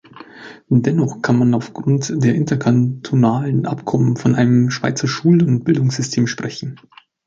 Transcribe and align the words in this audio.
Dennoch 0.69 1.21
kann 1.21 1.37
man 1.37 1.53
aufgrund 1.53 2.23
der 2.23 2.33
interkantonalen 2.33 3.67
Abkommen 3.67 4.17
von 4.17 4.33
einem 4.33 4.71
Schweizer 4.71 5.07
Schul- 5.07 5.43
oder 5.43 5.59
Bildungssystem 5.63 6.25
sprechen. 6.25 6.79